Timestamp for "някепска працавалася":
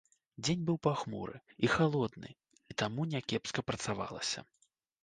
3.13-4.39